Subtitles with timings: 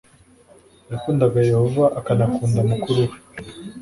[0.91, 3.15] yakundaga yehova akanakunda mukuru we